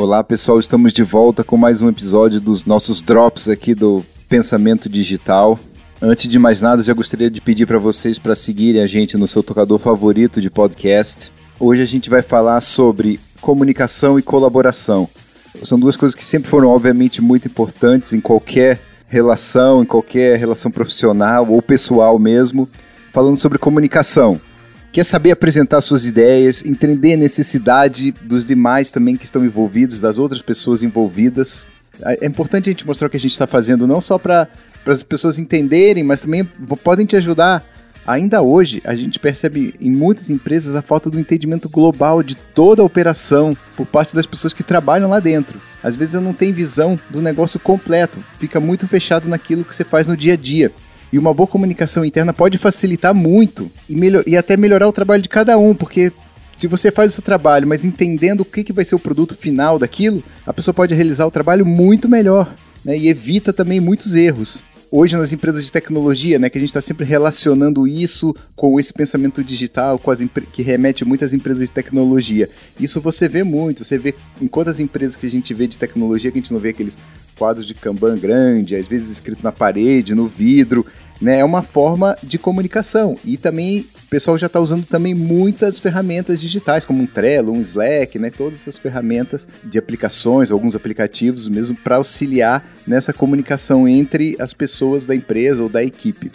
[0.00, 4.88] Olá pessoal, estamos de volta com mais um episódio dos nossos drops aqui do Pensamento
[4.88, 5.60] Digital.
[6.00, 9.28] Antes de mais nada, já gostaria de pedir para vocês para seguirem a gente no
[9.28, 11.30] seu tocador favorito de podcast.
[11.58, 15.06] Hoje a gente vai falar sobre comunicação e colaboração.
[15.64, 20.70] São duas coisas que sempre foram, obviamente, muito importantes em qualquer relação, em qualquer relação
[20.70, 22.66] profissional ou pessoal mesmo.
[23.12, 24.40] Falando sobre comunicação
[24.92, 30.18] quer saber apresentar suas ideias, entender a necessidade dos demais também que estão envolvidos, das
[30.18, 31.66] outras pessoas envolvidas.
[32.02, 34.48] É importante a gente mostrar o que a gente está fazendo, não só para
[34.86, 36.44] as pessoas entenderem, mas também
[36.82, 37.64] podem te ajudar.
[38.06, 42.80] Ainda hoje, a gente percebe em muitas empresas a falta do entendimento global de toda
[42.80, 45.60] a operação por parte das pessoas que trabalham lá dentro.
[45.82, 50.08] Às vezes não tem visão do negócio completo, fica muito fechado naquilo que você faz
[50.08, 50.72] no dia a dia.
[51.12, 55.22] E uma boa comunicação interna pode facilitar muito e, melhor, e até melhorar o trabalho
[55.22, 56.12] de cada um, porque
[56.56, 59.34] se você faz o seu trabalho, mas entendendo o que, que vai ser o produto
[59.34, 64.14] final daquilo, a pessoa pode realizar o trabalho muito melhor né, e evita também muitos
[64.14, 68.78] erros hoje nas empresas de tecnologia, né, que a gente está sempre relacionando isso com
[68.80, 70.18] esse pensamento digital, com as
[70.52, 72.50] que remete muitas empresas de tecnologia.
[72.78, 76.30] Isso você vê muito, você vê em quantas empresas que a gente vê de tecnologia
[76.30, 76.98] que a gente não vê aqueles
[77.38, 80.84] quadros de Kanban grande, às vezes escrito na parede, no vidro,
[81.20, 81.40] né?
[81.40, 86.40] É uma forma de comunicação e também o pessoal já está usando também muitas ferramentas
[86.40, 88.30] digitais, como um Trello, um Slack, né?
[88.30, 95.06] Todas essas ferramentas de aplicações, alguns aplicativos mesmo para auxiliar nessa comunicação entre as pessoas
[95.06, 96.32] da empresa ou da equipe.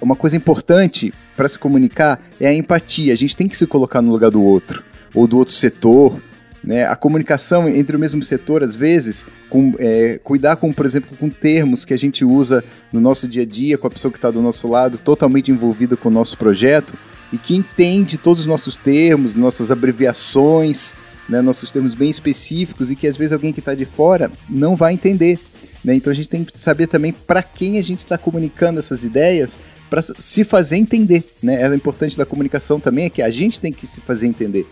[0.00, 3.12] Uma coisa importante para se comunicar é a empatia.
[3.12, 4.82] A gente tem que se colocar no lugar do outro
[5.14, 6.20] ou do outro setor
[6.62, 6.86] né?
[6.86, 11.28] A comunicação entre o mesmo setor, às vezes, com, é, cuidar com, por exemplo, com
[11.28, 14.30] termos que a gente usa no nosso dia a dia, com a pessoa que está
[14.30, 16.94] do nosso lado, totalmente envolvida com o nosso projeto,
[17.32, 20.94] e que entende todos os nossos termos, nossas abreviações,
[21.28, 24.74] né, nossos termos bem específicos, e que às vezes alguém que está de fora não
[24.74, 25.38] vai entender.
[25.84, 25.94] Né?
[25.94, 29.58] Então a gente tem que saber também para quem a gente está comunicando essas ideias
[29.88, 31.24] para se fazer entender.
[31.42, 31.62] Né?
[31.62, 34.66] É importante da comunicação também é que a gente tem que se fazer entender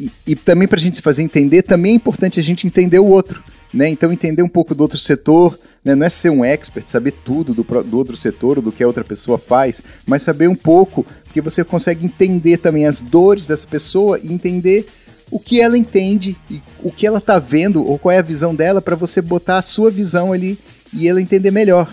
[0.00, 2.98] e, e também para a gente se fazer entender, também é importante a gente entender
[2.98, 3.42] o outro.
[3.72, 3.88] Né?
[3.88, 5.94] Então, entender um pouco do outro setor, né?
[5.94, 8.86] não é ser um expert, saber tudo do, do outro setor ou do que a
[8.86, 13.66] outra pessoa faz, mas saber um pouco, porque você consegue entender também as dores dessa
[13.66, 14.86] pessoa e entender
[15.30, 18.52] o que ela entende e o que ela está vendo ou qual é a visão
[18.52, 20.58] dela para você botar a sua visão ali
[20.92, 21.88] e ela entender melhor.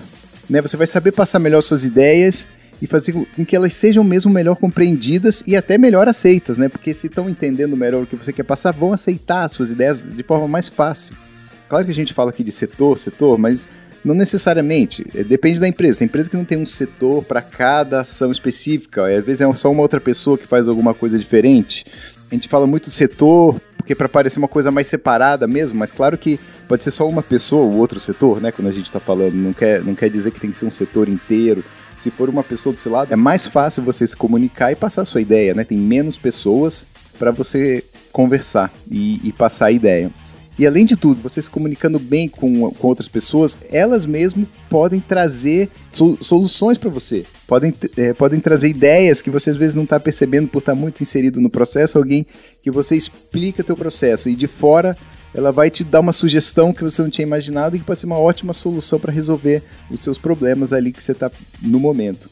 [0.50, 0.62] Né?
[0.62, 2.48] Você vai saber passar melhor suas ideias
[2.82, 6.70] e fazer com que elas sejam mesmo melhor compreendidas e até melhor aceitas, né?
[6.70, 10.02] Porque se estão entendendo melhor o que você quer passar, vão aceitar as suas ideias
[10.02, 11.16] de forma mais fácil.
[11.68, 13.68] Claro que a gente fala aqui de setor, setor, mas
[14.04, 15.06] não necessariamente.
[15.14, 16.00] É, depende da empresa.
[16.00, 19.08] Tem empresa que não tem um setor para cada ação específica.
[19.08, 21.86] Às vezes é só uma outra pessoa que faz alguma coisa diferente.
[22.30, 26.18] A gente fala muito setor porque para parecer uma coisa mais separada mesmo, mas claro
[26.18, 28.52] que pode ser só uma pessoa ou outro setor, né?
[28.52, 30.70] Quando a gente está falando, não quer, não quer dizer que tem que ser um
[30.70, 31.64] setor inteiro
[32.00, 35.06] se for uma pessoa do seu lado, é mais fácil você se comunicar e passar
[35.06, 35.64] sua ideia, né?
[35.64, 36.86] Tem menos pessoas
[37.18, 40.12] para você conversar e, e, passar a ideia.
[40.58, 45.00] E além de tudo, você se comunicando bem com, com outras pessoas, elas mesmo podem
[45.00, 47.26] trazer so, soluções para você.
[47.46, 50.78] Podem, é, podem trazer ideias que você às vezes não está percebendo por estar tá
[50.78, 52.26] muito inserido no processo, alguém
[52.64, 54.98] que você explica teu processo e de fora
[55.38, 58.08] ela vai te dar uma sugestão que você não tinha imaginado e que pode ser
[58.08, 61.30] uma ótima solução para resolver os seus problemas ali que você está
[61.62, 62.28] no momento.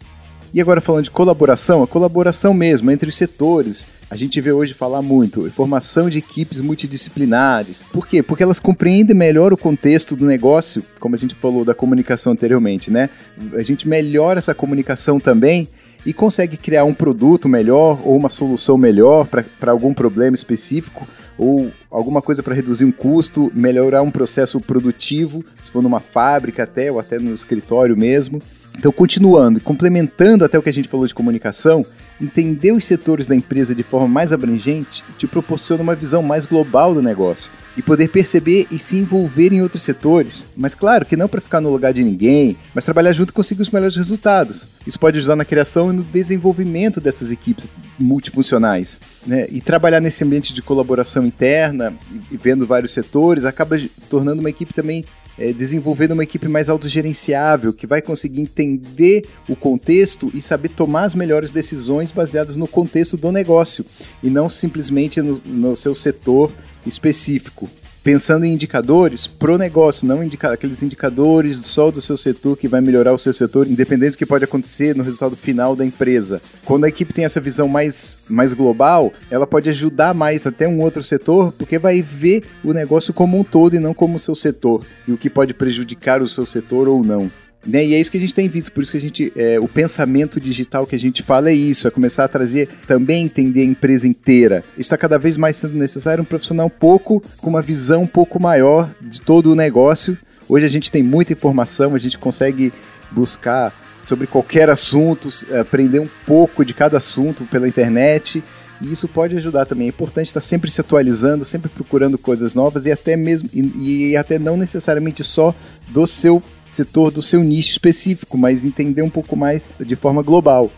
[0.52, 3.86] E agora falando de colaboração, a colaboração mesmo entre os setores.
[4.10, 7.84] A gente vê hoje falar muito, formação de equipes multidisciplinares.
[7.94, 8.24] Por quê?
[8.24, 12.90] Porque elas compreendem melhor o contexto do negócio, como a gente falou da comunicação anteriormente,
[12.90, 13.12] né?
[13.54, 15.68] A gente melhora essa comunicação também
[16.04, 21.72] e consegue criar um produto melhor ou uma solução melhor para algum problema específico ou
[21.90, 26.92] alguma coisa para reduzir um custo, melhorar um processo produtivo, se for numa fábrica até
[26.92, 28.42] ou até no escritório mesmo.
[28.78, 31.86] Então, continuando, complementando até o que a gente falou de comunicação,
[32.20, 36.94] entender os setores da empresa de forma mais abrangente te proporciona uma visão mais global
[36.94, 40.48] do negócio e poder perceber e se envolver em outros setores.
[40.56, 43.62] Mas claro que não para ficar no lugar de ninguém, mas trabalhar junto e conseguir
[43.62, 44.70] os melhores resultados.
[44.88, 47.68] Isso pode ajudar na criação e no desenvolvimento dessas equipes
[48.00, 49.00] multifuncionais.
[49.28, 49.48] Né?
[49.52, 51.94] E trabalhar nesse ambiente de colaboração interna
[52.32, 53.78] e vendo vários setores acaba
[54.10, 55.04] tornando uma equipe também
[55.38, 61.04] é, desenvolvendo uma equipe mais autogerenciável, que vai conseguir entender o contexto e saber tomar
[61.04, 63.86] as melhores decisões baseadas no contexto do negócio
[64.24, 66.52] e não simplesmente no, no seu setor
[66.86, 67.70] específico.
[68.06, 72.80] Pensando em indicadores pro negócio, não indica aqueles indicadores só do seu setor que vai
[72.80, 76.40] melhorar o seu setor, independente do que pode acontecer no resultado final da empresa.
[76.64, 80.82] Quando a equipe tem essa visão mais, mais global, ela pode ajudar mais até um
[80.82, 84.36] outro setor, porque vai ver o negócio como um todo e não como o seu
[84.36, 87.32] setor, e o que pode prejudicar o seu setor ou não.
[87.66, 87.86] Né?
[87.86, 89.68] E é isso que a gente tem visto, por isso que a gente, é, o
[89.68, 93.66] pensamento digital que a gente fala é isso, é começar a trazer, também entender a
[93.66, 94.64] empresa inteira.
[94.78, 98.40] Está cada vez mais sendo necessário um profissional um pouco, com uma visão um pouco
[98.40, 100.18] maior de todo o negócio.
[100.48, 102.72] Hoje a gente tem muita informação, a gente consegue
[103.12, 103.74] buscar
[104.06, 105.30] sobre qualquer assunto,
[105.60, 108.44] aprender um pouco de cada assunto pela internet.
[108.82, 109.88] E isso pode ajudar também.
[109.88, 114.18] É importante estar sempre se atualizando, sempre procurando coisas novas e até mesmo e, e
[114.18, 115.56] até não necessariamente só
[115.88, 116.44] do seu
[116.76, 120.72] setor do seu nicho específico, mas entender um pouco mais de forma global.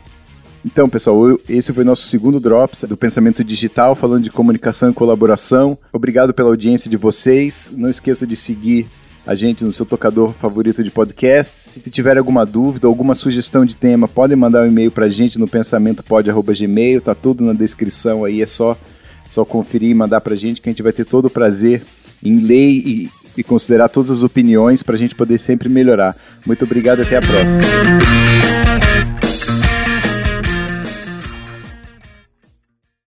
[0.65, 5.77] Então, pessoal, esse foi nosso segundo Drops do Pensamento Digital, falando de comunicação e colaboração.
[5.93, 7.71] Obrigado pela audiência de vocês.
[7.75, 8.87] Não esqueça de seguir
[9.25, 11.57] a gente no seu tocador favorito de podcast.
[11.57, 15.39] Se tiver alguma dúvida, alguma sugestão de tema, podem mandar um e-mail para a gente
[15.39, 17.01] no pensamentoPod.gmail.
[17.01, 18.77] Tá tudo na descrição aí, é só,
[19.29, 21.81] só conferir e mandar para a gente que a gente vai ter todo o prazer
[22.23, 26.15] em ler e e considerar todas as opiniões para a gente poder sempre melhorar.
[26.45, 27.61] Muito obrigado, até a próxima.